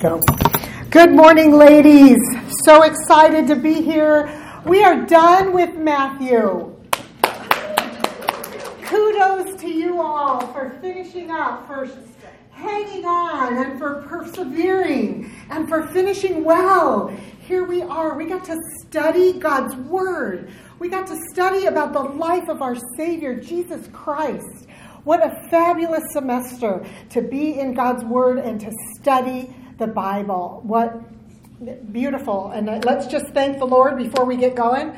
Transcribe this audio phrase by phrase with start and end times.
[0.00, 0.18] go.
[0.88, 2.16] Good morning, ladies.
[2.64, 4.32] So excited to be here.
[4.64, 6.74] We are done with Matthew.
[8.82, 11.86] Kudos to you all for finishing up, for
[12.50, 17.08] hanging on, and for persevering, and for finishing well.
[17.40, 18.16] Here we are.
[18.16, 20.50] We got to study God's Word.
[20.78, 24.66] We got to study about the life of our Savior, Jesus Christ.
[25.04, 30.60] What a fabulous semester to be in God's Word and to study the Bible.
[30.62, 31.02] What
[31.92, 32.50] beautiful.
[32.50, 34.94] And let's just thank the Lord before we get going.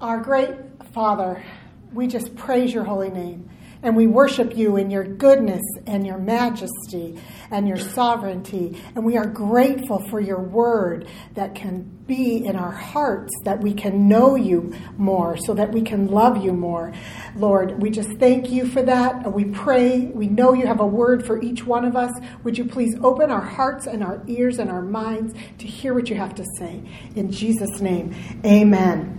[0.00, 0.50] Our great
[0.92, 1.44] Father,
[1.92, 3.50] we just praise your holy name.
[3.82, 8.80] And we worship you in your goodness and your majesty and your sovereignty.
[8.94, 13.72] And we are grateful for your word that can be in our hearts, that we
[13.72, 16.92] can know you more, so that we can love you more.
[17.36, 19.32] Lord, we just thank you for that.
[19.32, 22.10] We pray, we know you have a word for each one of us.
[22.42, 26.08] Would you please open our hearts and our ears and our minds to hear what
[26.08, 26.82] you have to say?
[27.14, 29.14] In Jesus' name, amen.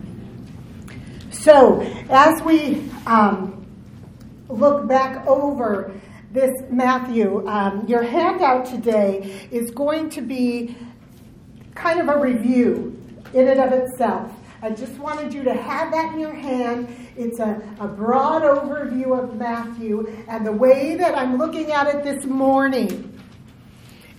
[1.31, 2.83] So, as we.
[3.05, 3.58] Um,
[4.49, 5.93] look back over
[6.31, 10.75] this Matthew, um, your handout today is going to be
[11.73, 13.01] kind of a review
[13.33, 14.31] in and of itself.
[14.61, 16.93] I just wanted you to have that in your hand.
[17.15, 22.03] It's a, a broad overview of Matthew, and the way that I'm looking at it
[22.03, 23.19] this morning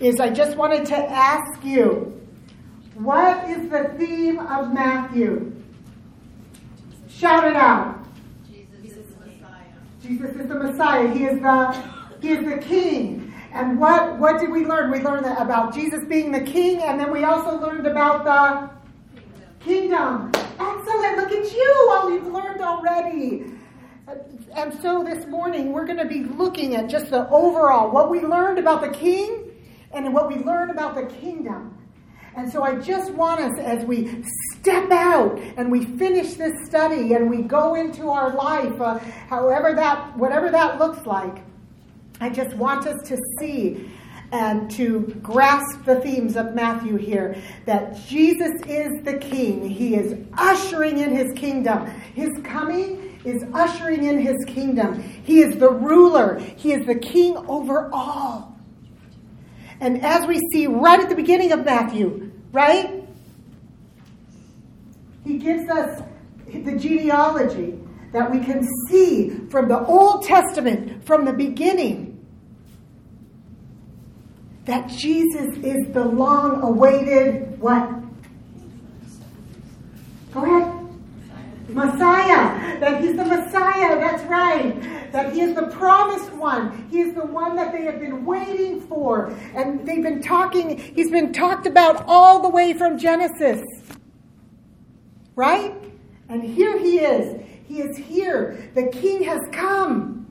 [0.01, 2.17] is I just wanted to ask you
[2.95, 5.55] what is the theme of Matthew?
[7.09, 8.00] Shout it out.
[10.03, 11.09] Jesus is the Messiah.
[11.13, 11.73] He is the
[12.21, 13.33] He is the King.
[13.53, 14.91] And what what did we learn?
[14.91, 18.71] We learned about Jesus being the King, and then we also learned about the
[19.65, 20.31] kingdom.
[20.35, 21.17] Excellent.
[21.17, 21.89] Look at you.
[21.91, 23.53] All you've learned already.
[24.55, 28.21] And so this morning we're going to be looking at just the overall what we
[28.21, 29.51] learned about the King
[29.93, 31.77] and what we learned about the kingdom.
[32.37, 34.23] And so I just want us, as we
[34.55, 38.99] step out and we finish this study and we go into our life, uh,
[39.29, 41.43] however that, whatever that looks like,
[42.21, 43.91] I just want us to see
[44.33, 47.37] and to grasp the themes of Matthew here
[47.67, 49.69] that Jesus is the King.
[49.69, 51.87] He is ushering in his kingdom.
[52.15, 55.03] His coming is ushering in his kingdom.
[55.03, 58.57] He is the ruler, he is the King over all.
[59.81, 63.03] And as we see right at the beginning of Matthew, right?
[65.25, 66.03] He gives us
[66.53, 67.79] the genealogy
[68.13, 72.25] that we can see from the Old Testament, from the beginning,
[74.67, 77.89] that Jesus is the long awaited what?
[80.33, 80.80] Go ahead.
[81.75, 82.79] Messiah.
[82.81, 83.99] That he's the Messiah.
[83.99, 84.81] That's right.
[85.13, 86.89] That he is the promised one.
[86.91, 89.27] He is the one that they have been waiting for.
[89.55, 93.63] And they've been talking, he's been talked about all the way from Genesis.
[95.35, 95.75] Right?
[96.29, 97.43] And here he is.
[97.67, 98.71] He is here.
[98.75, 100.27] The king has come.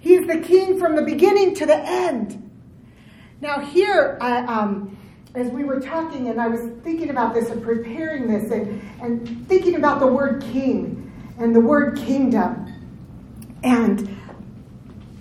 [0.00, 2.50] He is the king from the beginning to the end.
[3.40, 4.98] Now, here, I, um,
[5.34, 9.46] as we were talking and I was thinking about this and preparing this and, and
[9.48, 12.66] thinking about the word king and the word kingdom.
[13.62, 14.18] And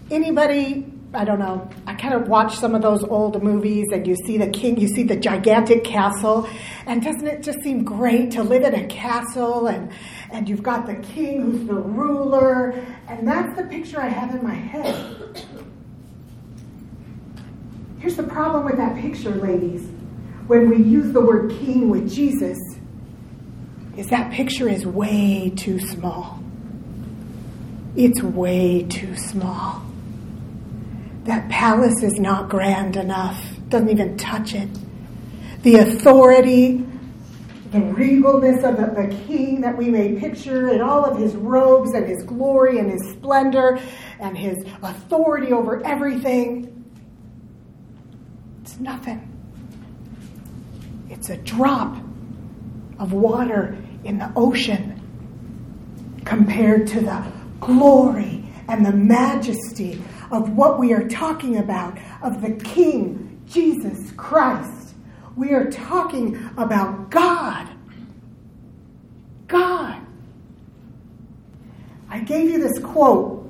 [0.09, 4.15] anybody, I don't know, I kind of watch some of those old movies and you
[4.25, 6.49] see the king, you see the gigantic castle.
[6.87, 9.91] And doesn't it just seem great to live in a castle and,
[10.31, 12.83] and you've got the king who's the ruler?
[13.07, 15.45] And that's the picture I have in my head.
[17.99, 19.98] Here's the problem with that picture, ladies
[20.49, 22.57] when we use the word king with Jesus
[23.95, 26.41] is that picture is way too small.
[27.95, 29.83] It's way too small.
[31.25, 34.69] That palace is not grand enough, doesn't even touch it.
[35.61, 36.83] The authority,
[37.71, 41.93] the regalness of the, the, king that we may picture in all of his robes
[41.93, 43.79] and his glory and his splendor
[44.19, 46.85] and his authority over everything,
[48.63, 49.38] it's nothing.
[51.09, 51.97] It's a drop
[52.99, 54.95] of water in the ocean
[56.25, 57.25] compared to the
[57.59, 60.01] glory and the majesty
[60.31, 64.93] of what we are talking about, of the King, Jesus Christ.
[65.35, 67.67] We are talking about God.
[69.47, 69.99] God.
[72.09, 73.49] I gave you this quote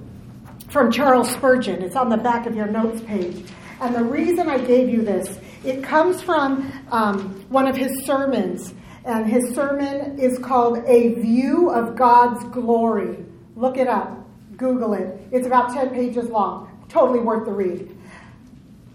[0.70, 1.82] from Charles Spurgeon.
[1.82, 3.44] It's on the back of your notes page.
[3.82, 8.74] And the reason I gave you this it comes from um, one of his sermons,
[9.04, 13.18] and his sermon is called A View of God's Glory.
[13.56, 14.26] Look it up,
[14.56, 15.20] Google it.
[15.32, 17.96] It's about 10 pages long, totally worth the read.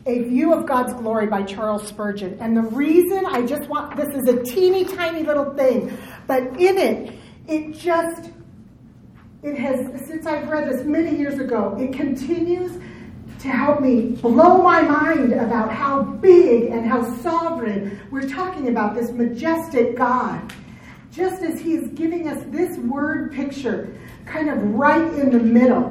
[0.06, 2.38] A View of God's Glory by Charles Spurgeon.
[2.40, 5.96] And the reason I just want this is a teeny tiny little thing,
[6.26, 7.14] but in it,
[7.46, 8.30] it just,
[9.42, 12.80] it has, since I've read this many years ago, it continues
[13.44, 18.94] to help me blow my mind about how big and how sovereign we're talking about
[18.94, 20.50] this majestic God.
[21.12, 23.94] Just as He's giving us this word picture,
[24.24, 25.90] kind of right in the middle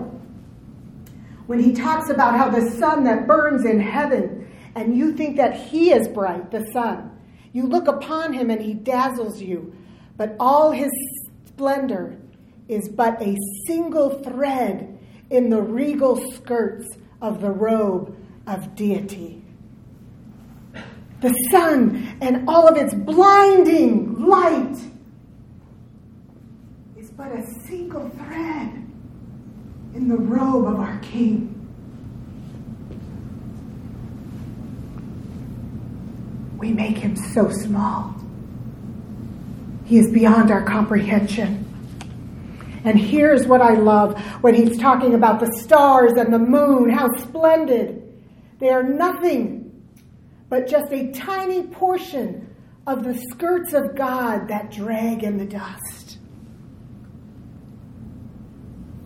[1.46, 5.54] when he talks about how the sun that burns in heaven, and you think that
[5.56, 7.12] he is bright, the sun.
[7.52, 9.76] You look upon him and he dazzles you,
[10.18, 10.90] but all his
[11.46, 12.18] splendor
[12.68, 14.98] is but a single thread
[15.30, 16.88] in the regal skirts
[17.24, 18.16] of the robe
[18.46, 19.42] of deity.
[21.22, 24.76] The sun and all of its blinding light
[26.98, 28.86] is but a single thread
[29.96, 31.50] in the robe of our King.
[36.58, 38.16] We make him so small.
[39.86, 41.63] He is beyond our comprehension.
[42.84, 47.08] And here's what I love when he's talking about the stars and the moon, how
[47.18, 48.02] splendid.
[48.60, 49.84] They are nothing
[50.50, 56.04] but just a tiny portion of the skirts of God that drag in the dust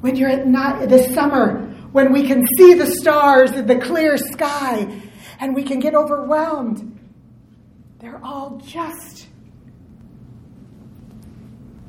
[0.01, 4.18] when you're at night, the summer, when we can see the stars in the clear
[4.18, 4.88] sky
[5.39, 6.97] and we can get overwhelmed.
[8.00, 9.27] They're all just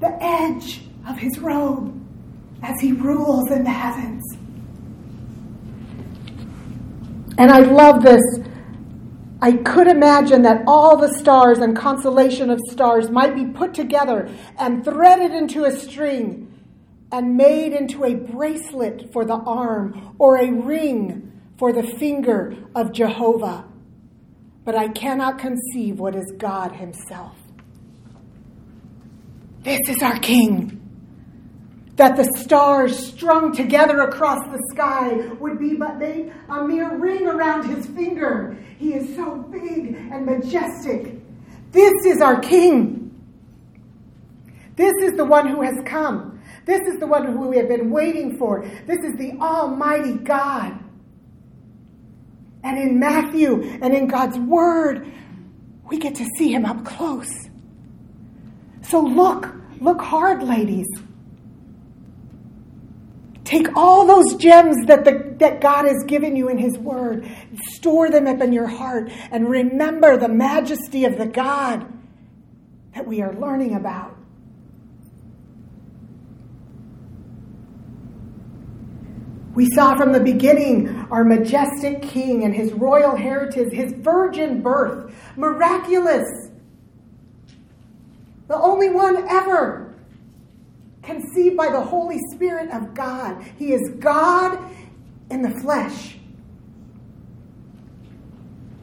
[0.00, 1.94] the edge of his robe
[2.62, 4.24] as he rules in the heavens.
[7.38, 8.22] And I love this.
[9.40, 14.28] I could imagine that all the stars and constellation of stars might be put together
[14.58, 16.52] and threaded into a string
[17.12, 22.92] and made into a bracelet for the arm or a ring for the finger of
[22.92, 23.64] Jehovah.
[24.64, 27.36] But I cannot conceive what is God Himself.
[29.62, 30.77] This is our King.
[31.98, 37.26] That the stars strung together across the sky would be but made a mere ring
[37.26, 38.56] around his finger.
[38.78, 41.16] He is so big and majestic.
[41.72, 43.04] This is our King.
[44.76, 46.40] This is the one who has come.
[46.66, 48.64] This is the one who we have been waiting for.
[48.86, 50.78] This is the Almighty God.
[52.62, 55.12] And in Matthew and in God's Word,
[55.88, 57.48] we get to see him up close.
[58.82, 60.86] So look, look hard, ladies.
[63.48, 67.26] Take all those gems that, the, that God has given you in His Word,
[67.72, 71.90] store them up in your heart, and remember the majesty of the God
[72.94, 74.14] that we are learning about.
[79.54, 85.10] We saw from the beginning our majestic king and his royal heritage, his virgin birth,
[85.38, 86.50] miraculous.
[88.46, 89.87] The only one ever
[91.08, 93.42] conceived by the Holy Spirit of God.
[93.58, 94.58] He is God
[95.30, 96.18] in the flesh.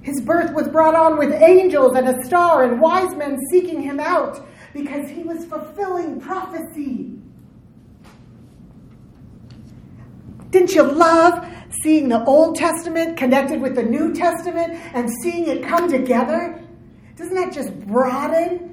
[0.02, 4.00] His birth was brought on with angels and a star and wise men seeking him
[4.00, 7.14] out because he was fulfilling prophecy.
[10.50, 11.48] Didn't you love
[11.84, 16.62] seeing the Old Testament connected with the New Testament and seeing it come together?
[17.18, 18.72] Doesn't that just broaden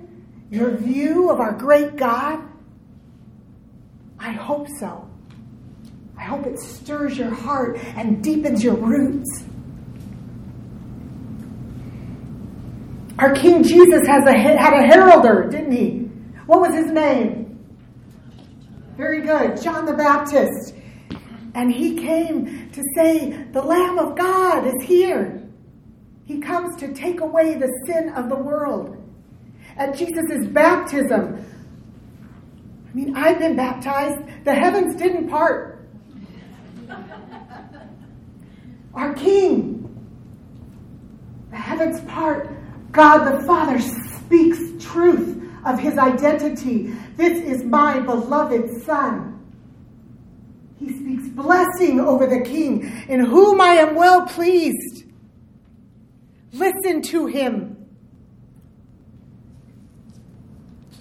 [0.51, 2.52] your view of our great God?
[4.23, 5.09] I hope so.
[6.17, 9.45] I hope it stirs your heart and deepens your roots.
[13.19, 15.99] Our King Jesus has a, had a heralder, didn't he?
[16.47, 17.59] What was his name?
[18.97, 20.75] Very good, John the Baptist.
[21.55, 25.43] And he came to say, The Lamb of God is here.
[26.27, 28.97] He comes to take away the sin of the world.
[29.77, 31.45] At Jesus' baptism,
[32.93, 35.89] I mean, I've been baptized, the heavens didn't part.
[38.93, 39.79] Our King,
[41.51, 42.51] the heavens part.
[42.93, 46.93] God the Father speaks truth of his identity.
[47.17, 49.41] This is my beloved Son.
[50.79, 55.05] He speaks blessing over the king, in whom I am well pleased.
[56.53, 57.87] Listen to him.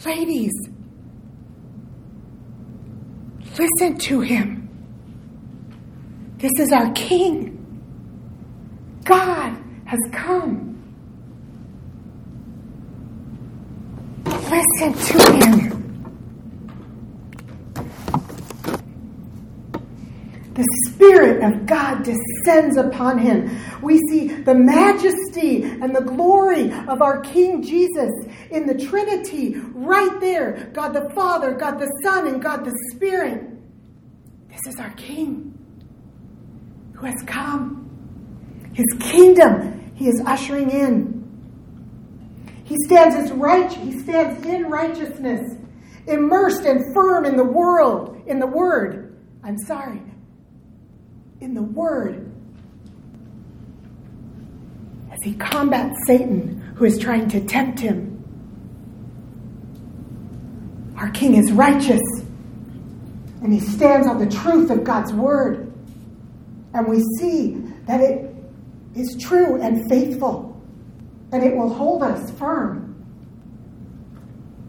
[0.05, 0.53] Ladies,
[3.57, 4.67] listen to him.
[6.37, 7.57] This is our king.
[9.03, 9.55] God
[9.85, 10.67] has come.
[14.25, 15.70] Listen to him.
[21.21, 23.49] Spirit of God descends upon him.
[23.81, 28.11] We see the majesty and the glory of our King Jesus
[28.49, 33.43] in the Trinity right there God the Father, God the Son, and God the Spirit.
[34.49, 35.57] This is our King
[36.93, 37.87] who has come.
[38.73, 41.21] His kingdom he is ushering in.
[42.63, 45.57] He stands as right, he stands in righteousness,
[46.07, 49.19] immersed and firm in the world, in the word.
[49.43, 50.01] I'm sorry,
[51.41, 52.31] in the Word
[55.11, 58.07] as he combats Satan who is trying to tempt him.
[60.97, 62.01] Our King is righteous
[63.41, 65.73] and he stands on the truth of God's Word.
[66.75, 67.55] And we see
[67.87, 68.33] that it
[68.95, 70.61] is true and faithful
[71.31, 72.87] and it will hold us firm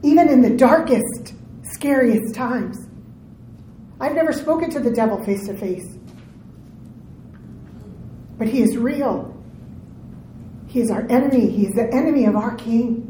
[0.02, 2.76] even in the darkest, scariest times.
[4.00, 5.87] I've never spoken to the devil face to face.
[8.39, 9.37] But he is real.
[10.67, 11.51] He is our enemy.
[11.51, 13.09] He is the enemy of our king.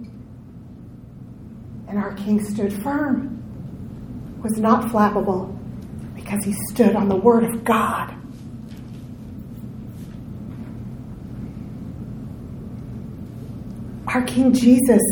[1.89, 3.43] And our king stood firm,
[4.43, 5.57] was not flappable,
[6.15, 8.15] because he stood on the word of God.
[14.07, 15.03] Our King Jesus.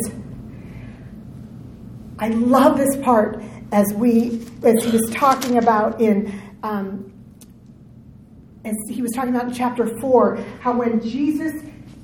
[2.18, 7.09] I love this part as we, as he was talking about in um,
[8.64, 11.62] as he was talking about in chapter 4, how when Jesus,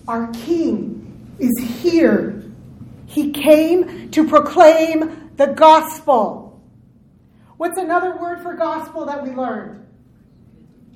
[0.08, 1.02] our King,
[1.38, 2.44] is here,
[3.06, 6.60] he came to proclaim the gospel.
[7.56, 9.86] What's another word for gospel that we learned?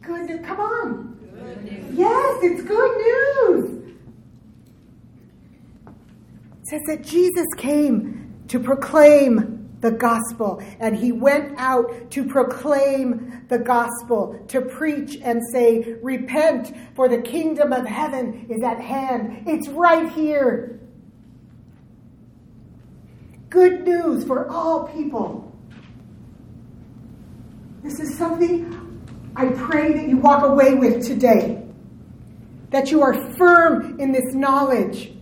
[0.00, 0.28] Good.
[0.28, 0.46] news.
[0.46, 1.18] Come on.
[1.34, 3.94] Good yes, it's good news.
[6.62, 10.62] It says that Jesus came to proclaim the gospel.
[10.78, 17.18] And he went out to proclaim the gospel, to preach and say, Repent, for the
[17.22, 19.44] kingdom of heaven is at hand.
[19.46, 20.80] It's right here.
[23.48, 25.50] Good news for all people.
[27.82, 28.90] This is something
[29.34, 31.62] I pray that you walk away with today.
[32.70, 35.12] That you are firm in this knowledge.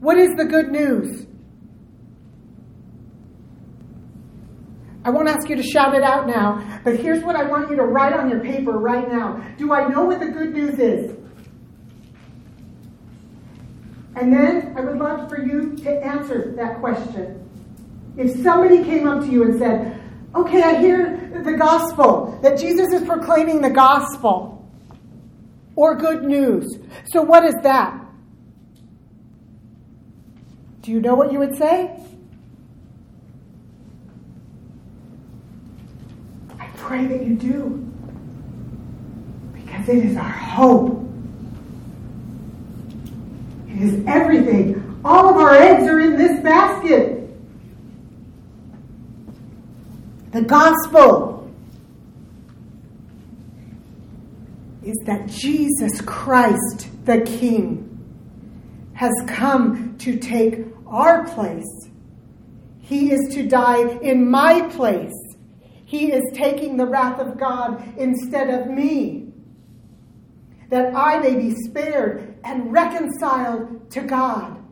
[0.00, 1.27] What is the good news?
[5.04, 7.76] I won't ask you to shout it out now, but here's what I want you
[7.76, 9.44] to write on your paper right now.
[9.56, 11.16] Do I know what the good news is?
[14.16, 17.48] And then I would love for you to answer that question.
[18.16, 20.00] If somebody came up to you and said,
[20.34, 24.68] Okay, I hear the gospel, that Jesus is proclaiming the gospel
[25.74, 26.66] or good news.
[27.12, 27.98] So, what is that?
[30.82, 31.98] Do you know what you would say?
[36.88, 37.86] Pray that you do.
[39.52, 41.06] Because it is our hope.
[43.68, 44.98] It is everything.
[45.04, 47.28] All of our eggs are in this basket.
[50.32, 51.50] The gospel
[54.82, 57.84] is that Jesus Christ, the King,
[58.94, 61.90] has come to take our place.
[62.80, 65.27] He is to die in my place
[65.88, 69.32] he is taking the wrath of God instead of me,
[70.68, 74.62] that I may be spared and reconciled to God.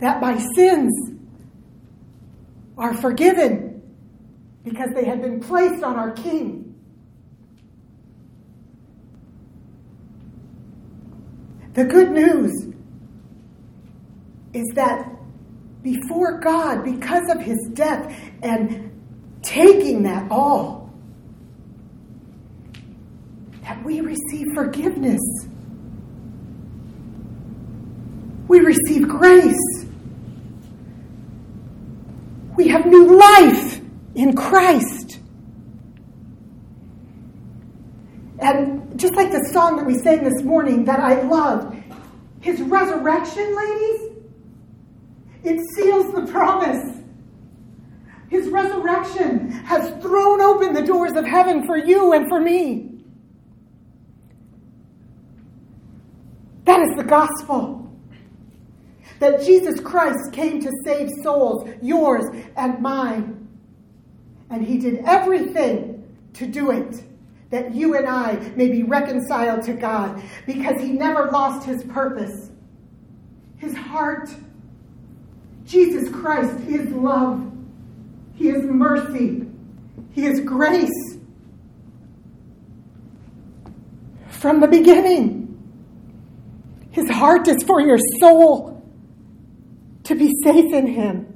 [0.00, 0.92] That my sins
[2.76, 3.82] are forgiven
[4.62, 6.74] because they had been placed on our King.
[11.72, 12.52] The good news
[14.52, 15.13] is that
[15.84, 18.90] before God because of his death and
[19.42, 20.90] taking that all,
[23.62, 25.20] that we receive forgiveness.
[28.48, 29.84] We receive grace.
[32.56, 33.80] We have new life
[34.14, 35.20] in Christ.
[38.38, 41.76] And just like the song that we sang this morning that I love,
[42.40, 44.13] his resurrection, ladies,
[45.44, 46.98] it seals the promise.
[48.28, 52.90] His resurrection has thrown open the doors of heaven for you and for me.
[56.64, 57.80] That is the gospel.
[59.20, 62.24] That Jesus Christ came to save souls, yours
[62.56, 63.48] and mine.
[64.50, 67.04] And he did everything to do it,
[67.50, 72.50] that you and I may be reconciled to God, because he never lost his purpose.
[73.58, 74.30] His heart
[75.66, 77.50] Jesus Christ, His love,
[78.34, 79.46] His mercy,
[80.12, 81.18] His grace.
[84.28, 85.58] From the beginning,
[86.90, 88.82] His heart is for your soul
[90.04, 91.30] to be safe in Him.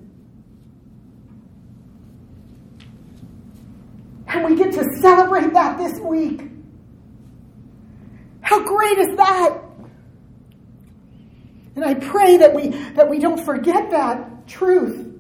[4.27, 6.43] And we get to celebrate that this week.
[8.43, 9.68] How great is that?
[11.79, 15.17] And I pray that we, that we don't forget that truth.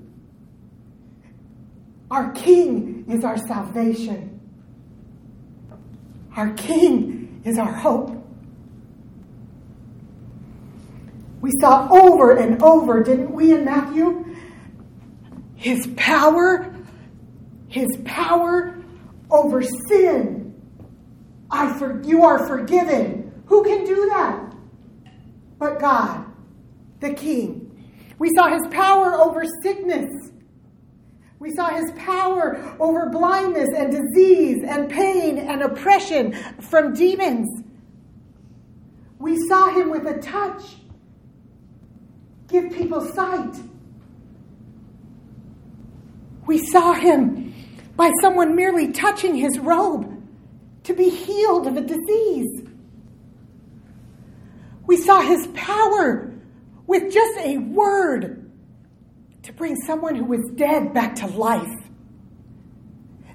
[2.11, 4.41] Our King is our salvation.
[6.35, 8.11] Our King is our hope.
[11.43, 14.35] We saw over and over, didn't we, in Matthew?
[15.55, 16.75] His power,
[17.69, 18.83] his power
[19.31, 20.61] over sin.
[21.53, 23.45] I for, you are forgiven.
[23.47, 24.55] Who can do that?
[25.61, 26.27] But God,
[27.00, 27.64] the King.
[28.19, 30.33] We saw his power over sickness.
[31.38, 37.62] We saw his power over blindness and disease and pain and oppression from demons.
[39.19, 40.62] We saw him with a touch
[42.49, 43.55] give people sight.
[46.47, 47.55] We saw him
[47.95, 50.14] by someone merely touching his robe
[50.85, 52.62] to be healed of a disease.
[54.87, 56.27] We saw his power
[56.88, 58.50] with just a word
[59.42, 61.68] to bring someone who was dead back to life.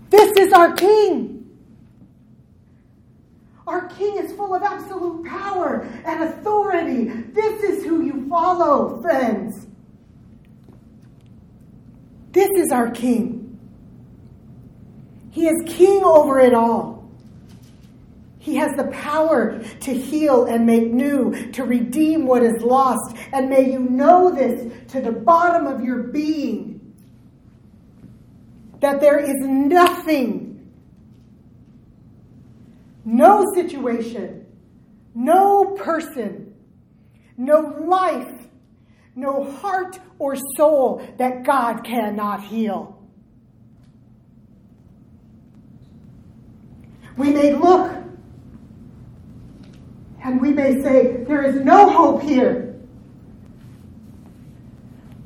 [0.10, 1.30] This is our King.
[3.66, 7.06] Our King is full of absolute power and authority.
[7.06, 9.68] This is who you follow, friends.
[12.32, 13.60] This is our King.
[15.30, 17.03] He is King over it all.
[18.44, 23.16] He has the power to heal and make new, to redeem what is lost.
[23.32, 26.94] And may you know this to the bottom of your being
[28.82, 30.50] that there is nothing
[33.06, 34.46] no situation,
[35.16, 36.54] no person,
[37.38, 38.48] no life,
[39.16, 43.02] no heart or soul that God cannot heal.
[47.16, 48.03] We may look
[50.24, 52.76] and we may say, There is no hope here.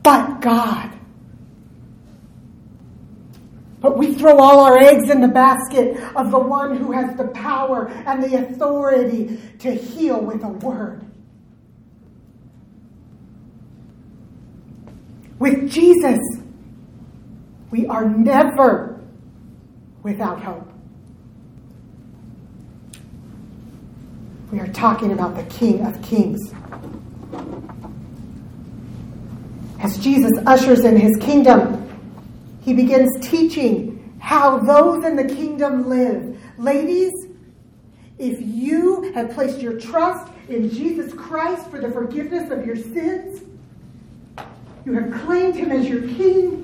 [0.04, 0.98] But God
[3.80, 7.28] but we throw all our eggs in the basket of the one who has the
[7.28, 11.06] power and the authority to heal with a word.
[15.38, 16.20] With Jesus,
[17.70, 19.00] we are never
[20.02, 20.72] without hope.
[24.52, 26.54] We are talking about the King of Kings.
[29.80, 31.84] As Jesus ushers in his kingdom,
[32.62, 36.40] he begins teaching how those in the kingdom live.
[36.58, 37.12] Ladies,
[38.18, 43.42] if you have placed your trust in Jesus Christ for the forgiveness of your sins,
[44.86, 46.64] you have claimed him as your king,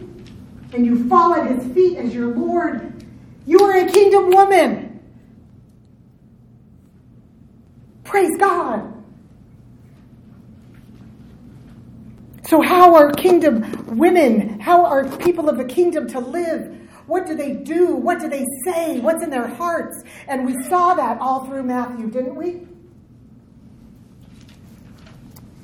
[0.71, 3.05] and you fall at his feet as your Lord,
[3.45, 4.92] you are a kingdom woman.
[8.13, 8.93] Praise God.
[12.45, 16.77] So, how are kingdom women, how are people of the kingdom to live?
[17.07, 17.95] What do they do?
[17.95, 18.99] What do they say?
[18.99, 20.03] What's in their hearts?
[20.27, 22.67] And we saw that all through Matthew, didn't we?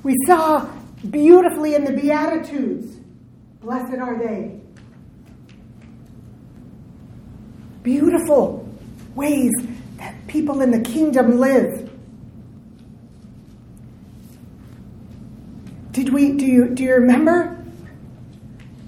[0.01, 0.67] We saw
[1.07, 2.97] beautifully in the Beatitudes
[3.62, 4.59] Blessed are they.
[7.83, 8.67] Beautiful
[9.13, 9.51] ways
[9.97, 11.88] that people in the kingdom live.
[15.99, 17.62] Did we do you do you remember?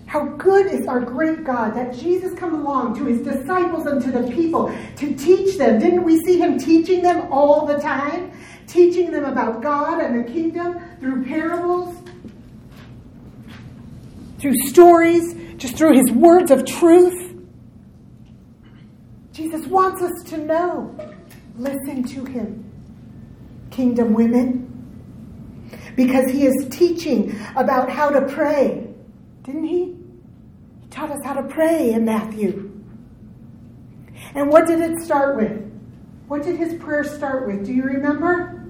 [0.05, 4.11] How good is our great God that Jesus come along to his disciples and to
[4.13, 5.77] the people to teach them.
[5.77, 8.31] Didn't we see him teaching them all the time?
[8.65, 12.01] Teaching them about God and the kingdom through parables,
[14.39, 17.35] through stories, just through his words of truth.
[19.33, 20.95] Jesus wants us to know.
[21.57, 22.63] Listen to him.
[23.69, 24.70] Kingdom women,
[25.95, 28.87] because he is teaching about how to pray.
[29.43, 29.95] Didn't he?
[30.81, 32.71] He taught us how to pray in Matthew.
[34.35, 35.67] And what did it start with?
[36.27, 37.65] What did his prayer start with?
[37.65, 38.65] Do you remember?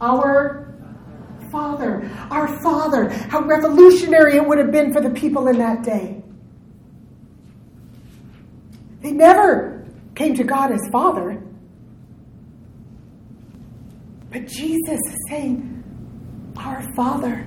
[0.00, 0.74] Our
[1.52, 2.10] Father.
[2.30, 3.08] Our Father.
[3.10, 6.22] How revolutionary it would have been for the people in that day.
[9.00, 11.40] They never came to God as Father.
[14.30, 15.77] But Jesus is saying,
[16.58, 17.46] our Father,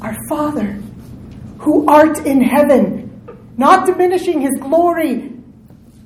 [0.00, 0.82] our Father,
[1.58, 3.10] who art in heaven,
[3.56, 5.32] not diminishing his glory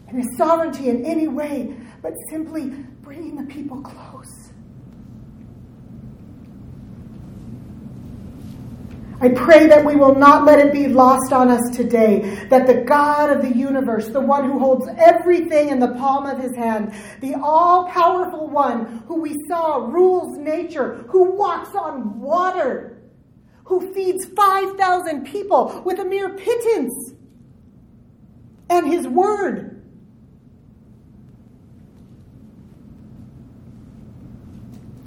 [0.09, 2.69] and his sovereignty in any way, but simply
[3.03, 4.40] bringing the people close.
[9.23, 12.83] I pray that we will not let it be lost on us today that the
[12.85, 16.95] God of the universe, the one who holds everything in the palm of his hand,
[17.21, 23.03] the all powerful one who we saw rules nature, who walks on water,
[23.65, 27.13] who feeds 5,000 people with a mere pittance,
[28.71, 29.83] and his word.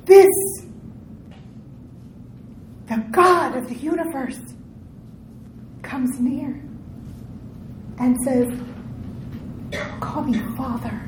[0.06, 0.28] This
[2.93, 4.39] the God of the universe,
[5.82, 6.62] comes near
[7.97, 8.47] and says,
[9.99, 11.01] Call me Father.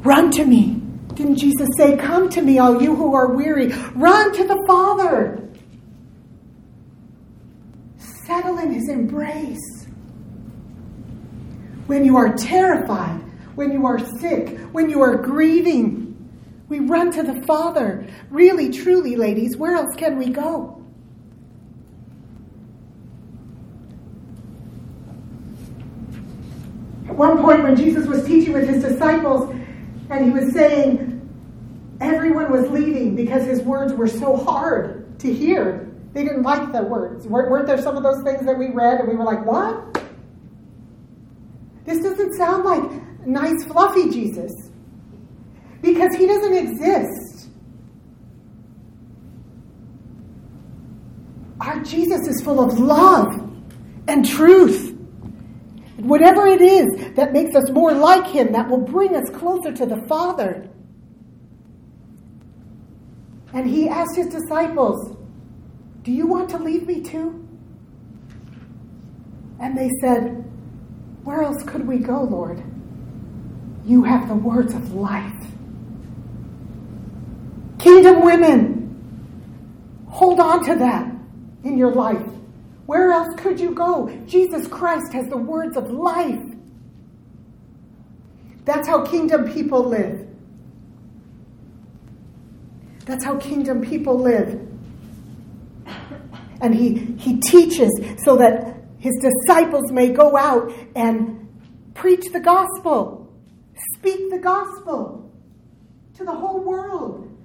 [0.00, 0.82] Run to me.
[1.14, 3.72] Didn't Jesus say, Come to me, all you who are weary?
[3.94, 5.48] Run to the Father.
[8.26, 9.86] Settle in his embrace.
[11.86, 13.22] When you are terrified,
[13.54, 16.05] when you are sick, when you are grieving,
[16.68, 18.06] we run to the Father.
[18.30, 20.72] Really, truly, ladies, where else can we go?
[27.08, 29.54] At one point, when Jesus was teaching with his disciples,
[30.10, 31.12] and he was saying,
[32.00, 35.92] everyone was leaving because his words were so hard to hear.
[36.12, 37.26] They didn't like the words.
[37.26, 40.02] Weren't there some of those things that we read and we were like, what?
[41.84, 44.70] This doesn't sound like nice, fluffy Jesus
[45.86, 47.48] because he doesn't exist.
[51.60, 53.32] Our Jesus is full of love
[54.08, 54.92] and truth.
[55.98, 59.86] Whatever it is that makes us more like him, that will bring us closer to
[59.86, 60.68] the Father.
[63.54, 65.16] And he asked his disciples,
[66.02, 67.48] Do you want to leave me too?
[69.60, 70.44] And they said,
[71.24, 72.62] Where else could we go, Lord?
[73.84, 75.32] You have the words of life.
[77.86, 81.08] Kingdom women, hold on to that
[81.62, 82.20] in your life.
[82.86, 84.08] Where else could you go?
[84.26, 86.42] Jesus Christ has the words of life.
[88.64, 90.26] That's how kingdom people live.
[93.04, 94.68] That's how kingdom people live.
[96.60, 97.92] And he, he teaches
[98.24, 101.48] so that his disciples may go out and
[101.94, 103.32] preach the gospel,
[103.94, 105.32] speak the gospel
[106.16, 107.35] to the whole world.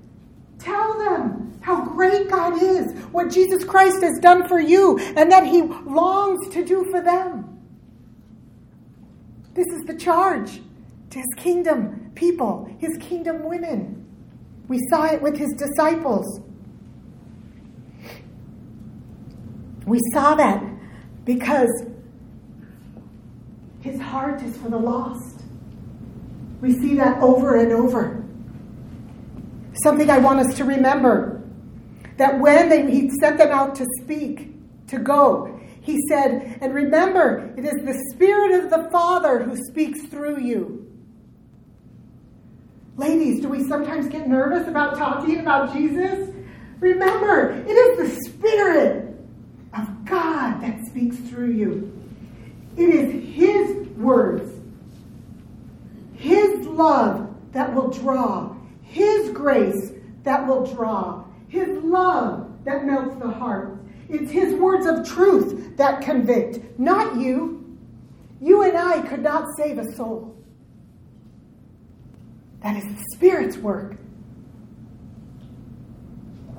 [0.62, 5.46] Tell them how great God is, what Jesus Christ has done for you, and that
[5.46, 7.60] He longs to do for them.
[9.54, 10.62] This is the charge
[11.10, 14.06] to His kingdom people, His kingdom women.
[14.68, 16.42] We saw it with His disciples.
[19.86, 20.64] We saw that
[21.26, 21.72] because
[23.82, 25.42] His heart is for the lost.
[26.62, 28.21] We see that over and over.
[29.84, 31.42] Something I want us to remember
[32.18, 34.50] that when they, he sent them out to speak,
[34.88, 40.04] to go, he said, and remember, it is the Spirit of the Father who speaks
[40.04, 40.88] through you.
[42.98, 46.30] Ladies, do we sometimes get nervous about talking about Jesus?
[46.80, 49.16] Remember, it is the Spirit
[49.76, 51.92] of God that speaks through you.
[52.78, 54.54] It is His words,
[56.14, 58.56] His love that will draw
[58.92, 63.78] his grace that will draw, His love that melts the heart.
[64.10, 67.78] It's His words of truth that convict, not you.
[68.42, 70.36] You and I could not save a soul.
[72.64, 73.96] That is the Spirit's work.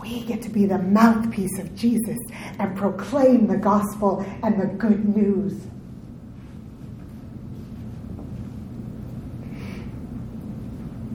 [0.00, 2.18] We get to be the mouthpiece of Jesus
[2.58, 5.60] and proclaim the gospel and the good news.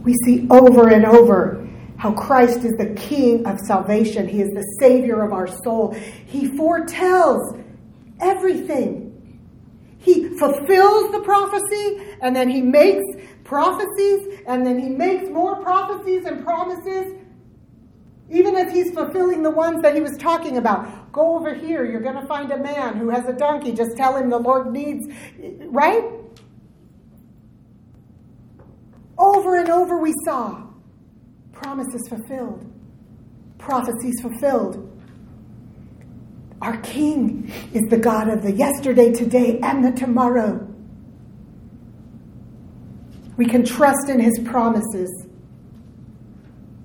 [0.07, 1.67] We see over and over
[1.97, 4.25] how Christ is the King of salvation.
[4.25, 5.93] He is the Savior of our soul.
[6.25, 7.57] He foretells
[8.21, 9.03] everything.
[9.97, 13.03] He fulfills the prophecy and then he makes
[13.43, 17.13] prophecies and then he makes more prophecies and promises.
[18.29, 21.11] Even as he's fulfilling the ones that he was talking about.
[21.11, 21.83] Go over here.
[21.83, 23.73] You're going to find a man who has a donkey.
[23.73, 25.05] Just tell him the Lord needs,
[25.65, 26.16] right?
[29.17, 30.63] Over and over we saw
[31.51, 32.71] promises fulfilled,
[33.57, 34.83] prophecies fulfilled.
[36.61, 40.67] Our King is the God of the yesterday, today, and the tomorrow.
[43.37, 45.27] We can trust in his promises.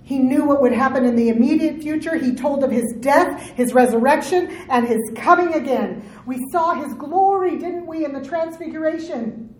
[0.02, 2.16] He knew what would happen in the immediate future.
[2.16, 6.06] He told of his death, his resurrection, and his coming again.
[6.26, 9.51] We saw his glory, didn't we, in the transfiguration?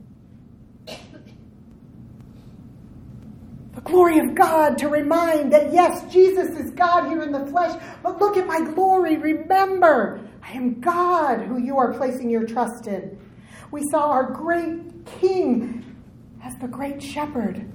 [3.85, 8.21] Glory of God to remind that yes, Jesus is God here in the flesh, but
[8.21, 9.16] look at my glory.
[9.16, 13.18] Remember, I am God who you are placing your trust in.
[13.71, 15.85] We saw our great King
[16.45, 17.66] as the great shepherd.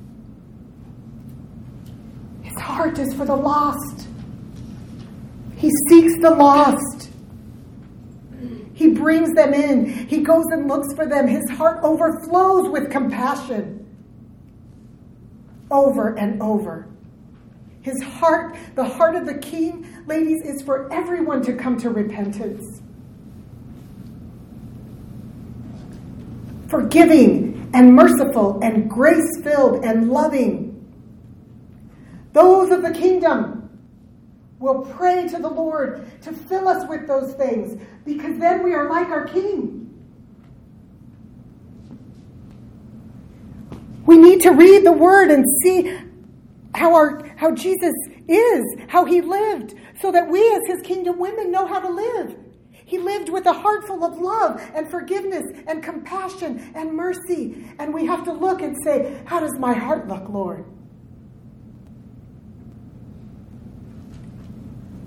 [2.41, 4.07] His heart is for the lost.
[5.57, 7.09] He seeks the lost.
[8.73, 9.87] He brings them in.
[10.07, 11.27] He goes and looks for them.
[11.27, 13.86] His heart overflows with compassion
[15.71, 16.87] over and over.
[17.81, 22.81] His heart, the heart of the king, ladies, is for everyone to come to repentance.
[26.67, 30.67] Forgiving and merciful and grace filled and loving.
[32.33, 33.69] Those of the kingdom
[34.59, 38.89] will pray to the Lord to fill us with those things because then we are
[38.89, 39.86] like our king.
[44.07, 45.95] We need to read the word and see
[46.73, 47.93] how our how Jesus
[48.27, 52.35] is, how he lived, so that we as his kingdom women know how to live.
[52.71, 57.65] He lived with a heart full of love and forgiveness and compassion and mercy.
[57.79, 60.63] And we have to look and say, How does my heart look, Lord?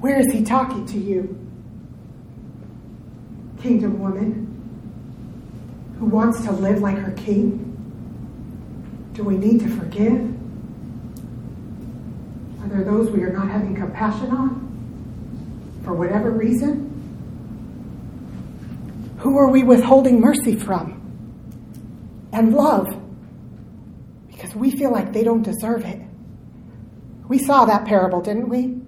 [0.00, 1.38] Where is he talking to you?
[3.62, 4.46] Kingdom woman
[5.98, 7.69] who wants to live like her king?
[9.20, 10.14] Do we need to forgive?
[12.62, 16.86] Are there those we are not having compassion on for whatever reason?
[19.18, 21.02] Who are we withholding mercy from
[22.32, 22.88] and love
[24.28, 26.00] because we feel like they don't deserve it?
[27.28, 28.78] We saw that parable, didn't we?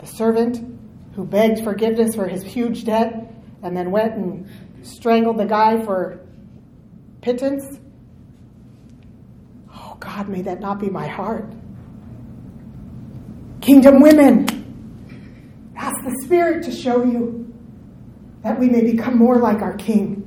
[0.00, 0.80] The servant
[1.14, 4.48] who begged forgiveness for his huge debt and then went and
[4.82, 6.18] strangled the guy for
[7.20, 7.78] pittance.
[10.14, 11.50] God, may that not be my heart.
[13.62, 17.50] Kingdom women, ask the Spirit to show you
[18.42, 20.18] that we may become more like our King.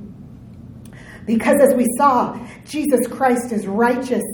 [1.24, 4.24] Because as we saw, Jesus Christ is righteous.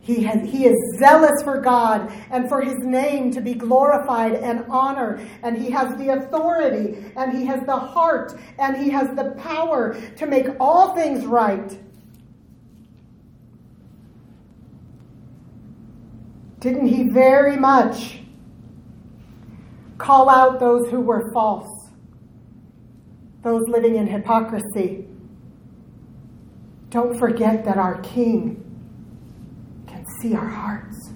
[0.00, 4.64] He, has, he is zealous for God and for his name to be glorified and
[4.70, 5.20] honored.
[5.42, 10.00] And he has the authority and he has the heart and he has the power
[10.16, 11.78] to make all things right.
[16.60, 18.18] Didn't he very much
[19.96, 21.90] call out those who were false,
[23.42, 25.06] those living in hypocrisy?
[26.90, 28.64] Don't forget that our King
[29.86, 31.10] can see our hearts.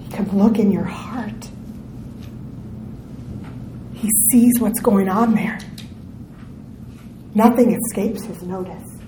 [0.00, 1.48] He can look in your heart.
[3.94, 5.58] He sees what's going on there.
[7.34, 8.99] Nothing escapes his notice.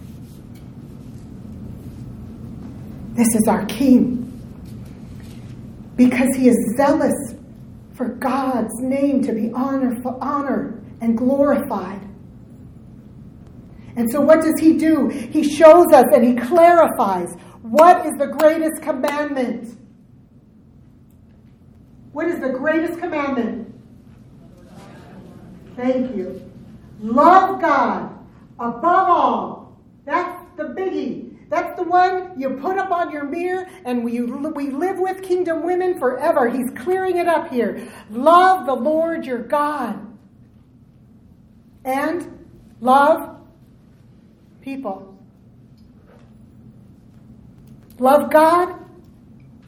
[3.23, 4.19] This is our King.
[5.95, 7.37] Because he is zealous
[7.95, 12.01] for God's name to be honored, honored and glorified.
[13.95, 15.07] And so, what does he do?
[15.07, 17.29] He shows us and he clarifies
[17.61, 19.79] what is the greatest commandment.
[22.11, 23.73] What is the greatest commandment?
[25.77, 26.51] Thank you.
[26.99, 28.19] Love God
[28.59, 29.79] above all.
[30.05, 31.32] That's the biggie.
[31.53, 35.63] That's the one you put up on your mirror, and we, we live with kingdom
[35.63, 36.49] women forever.
[36.49, 37.93] He's clearing it up here.
[38.09, 40.01] Love the Lord your God.
[41.85, 42.47] And
[42.81, 43.37] love
[44.63, 45.15] people.
[47.99, 48.75] Love God,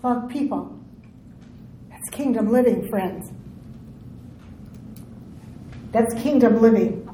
[0.03, 0.81] love people.
[1.91, 3.31] That's kingdom living, friends.
[5.93, 7.07] That's kingdom living.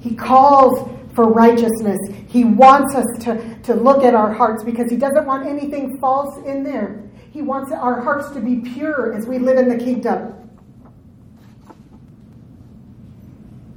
[0.00, 1.98] He calls for righteousness.
[2.28, 6.38] He wants us to, to look at our hearts because He doesn't want anything false
[6.46, 7.02] in there.
[7.30, 10.34] He wants our hearts to be pure as we live in the kingdom.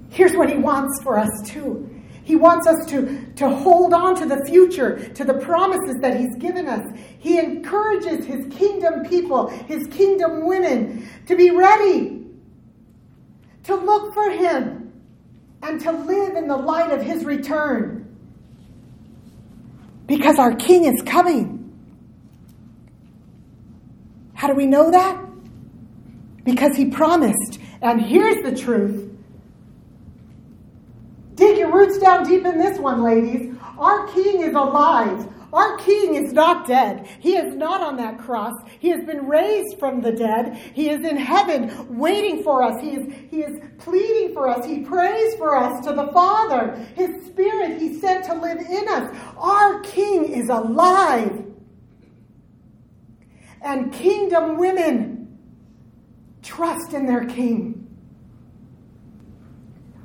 [0.09, 1.91] Here's what He wants for us, too.
[2.23, 6.35] He wants us to, to hold on to the future, to the promises that He's
[6.39, 6.83] given us.
[7.19, 12.25] He encourages His kingdom people, His kingdom women, to be ready,
[13.63, 14.84] to look for Him
[15.65, 18.04] and to live in the light of his return.
[20.06, 21.62] Because our king is coming.
[24.36, 25.19] How do we know that?
[26.43, 27.60] Because he promised.
[27.82, 29.12] And here's the truth.
[31.34, 33.56] Dig your roots down deep in this one, ladies.
[33.80, 35.28] Our king is alive.
[35.56, 37.08] Our King is not dead.
[37.21, 38.54] He is not on that cross.
[38.80, 40.58] He has been raised from the dead.
[40.73, 42.82] He is in heaven waiting for us.
[42.82, 44.04] He is, he is pleading
[44.35, 44.63] for us.
[44.65, 46.75] He prays for us to the Father.
[46.95, 49.17] His Spirit He sent to live in us.
[49.37, 51.43] Our King is alive.
[53.63, 55.39] And kingdom women
[56.43, 57.81] trust in their King.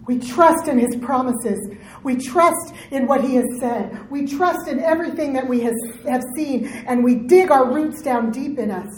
[0.07, 1.61] We trust in his promises.
[2.03, 4.11] We trust in what he has said.
[4.11, 8.59] We trust in everything that we have seen, and we dig our roots down deep
[8.59, 8.89] in us,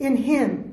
[0.00, 0.65] in him.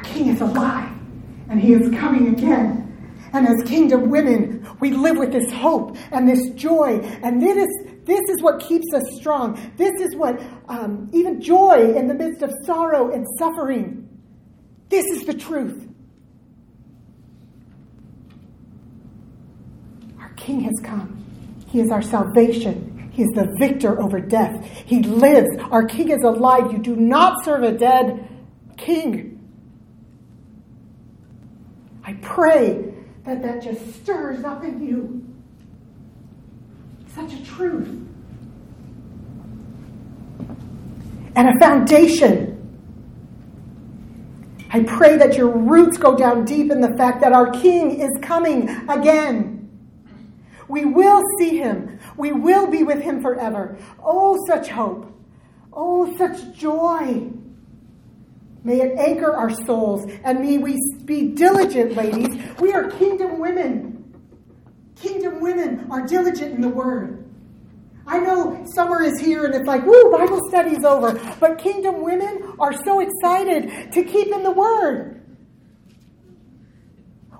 [0.00, 0.90] Our king is alive,
[1.50, 2.86] and he is coming again.
[3.34, 7.86] And as kingdom women, we live with this hope and this joy, and this is,
[8.04, 9.60] this is what keeps us strong.
[9.76, 14.08] This is what, um, even joy in the midst of sorrow and suffering.
[14.88, 15.86] This is the truth.
[20.18, 21.22] Our King has come.
[21.68, 23.10] He is our salvation.
[23.12, 24.64] He is the victor over death.
[24.86, 25.48] He lives.
[25.70, 26.72] Our King is alive.
[26.72, 28.28] You do not serve a dead
[28.78, 29.36] King.
[32.04, 35.26] I pray that that just stirs up in you
[37.14, 37.88] such a truth
[41.36, 42.56] and a foundation.
[44.72, 48.10] I pray that your roots go down deep in the fact that our King is
[48.22, 49.68] coming again.
[50.68, 51.98] We will see him.
[52.16, 53.76] We will be with him forever.
[54.02, 55.12] Oh, such hope.
[55.72, 57.30] Oh, such joy.
[58.62, 62.28] May it anchor our souls and may we be diligent, ladies.
[62.60, 63.96] We are kingdom women.
[64.96, 67.24] Kingdom women are diligent in the word.
[68.06, 71.14] I know summer is here and it's like, woo, Bible study's over.
[71.38, 75.22] But kingdom women are so excited to keep in the word.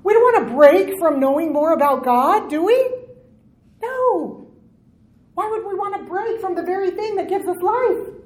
[0.02, 2.94] We don't want to break from knowing more about God, do we?
[3.82, 4.48] No.
[5.34, 8.19] Why would we want to break from the very thing that gives us life?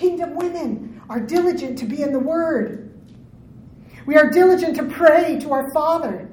[0.00, 2.90] Kingdom women are diligent to be in the Word.
[4.06, 6.30] We are diligent to pray to our Father,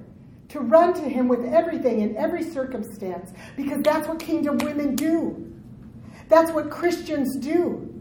[0.47, 5.53] to run to Him with everything in every circumstance, because that's what kingdom women do.
[6.29, 7.93] That's what Christians do.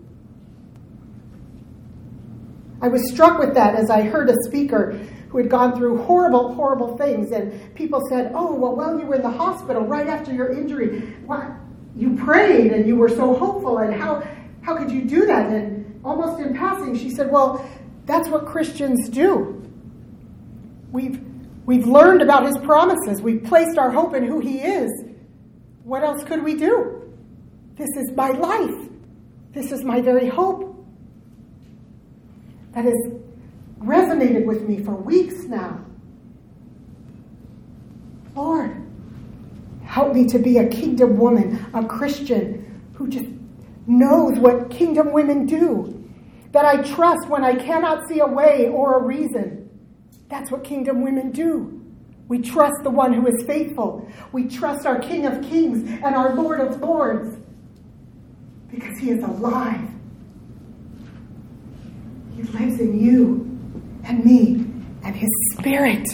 [2.80, 4.92] I was struck with that as I heard a speaker
[5.30, 9.16] who had gone through horrible, horrible things, and people said, Oh, well, while you were
[9.16, 11.50] in the hospital right after your injury, what?
[11.96, 14.22] You prayed and you were so hopeful, and how
[14.66, 15.48] how could you do that?
[15.48, 17.64] And almost in passing, she said, Well,
[18.04, 19.62] that's what Christians do.
[20.90, 21.24] We've,
[21.64, 24.90] we've learned about his promises, we've placed our hope in who he is.
[25.84, 27.14] What else could we do?
[27.76, 28.90] This is my life,
[29.52, 30.74] this is my very hope.
[32.72, 33.12] That has
[33.78, 35.80] resonated with me for weeks now.
[38.34, 38.84] Lord,
[39.84, 43.35] help me to be a kingdom woman, a Christian who just
[43.86, 45.92] knows what kingdom women do.
[46.52, 49.68] That I trust when I cannot see a way or a reason.
[50.28, 51.76] That's what kingdom women do.
[52.28, 54.08] We trust the one who is faithful.
[54.32, 57.36] We trust our King of Kings and our Lord of Lords
[58.68, 59.88] because he is alive.
[62.34, 63.58] He lives in you
[64.04, 64.66] and me,
[65.04, 66.08] and his spirit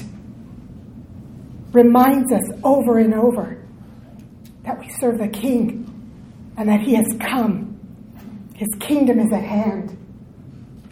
[1.73, 3.67] reminds us over and over
[4.65, 5.82] that we serve the King
[6.57, 7.79] and that He has come.
[8.55, 9.97] His kingdom is at hand,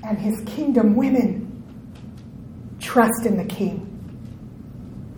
[0.03, 1.47] and His kingdom women
[2.81, 3.87] trust in the King.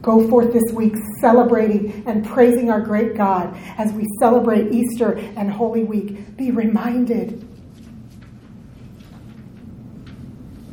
[0.02, 5.50] Go forth this week celebrating and praising our great God as we celebrate Easter and
[5.50, 6.36] Holy Week.
[6.36, 7.48] Be reminded.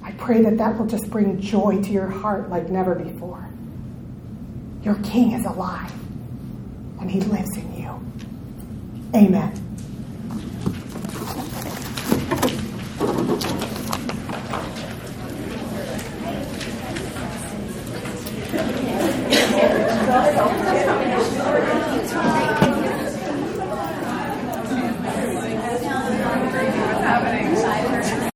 [0.04, 3.48] I pray that that will just bring joy to your heart like never before.
[4.82, 5.94] Your King is alive,
[7.00, 8.00] and He lives in you.
[9.16, 9.59] Amen.